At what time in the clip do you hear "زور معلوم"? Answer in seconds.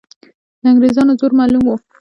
1.19-1.63